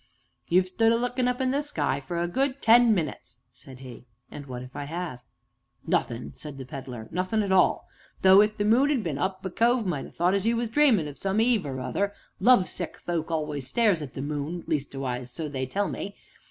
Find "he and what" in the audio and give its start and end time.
3.81-4.63